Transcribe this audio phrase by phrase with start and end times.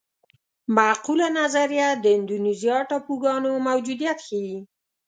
[0.77, 4.57] معقوله نظریه د اندونیزیا ټاپوګانو موجودیت ښيي.